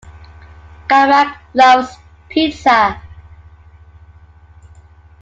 [0.89, 1.95] Carmack loves
[2.27, 2.99] pizza.